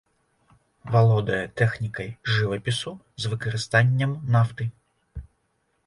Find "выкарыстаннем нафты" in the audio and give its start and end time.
3.35-4.65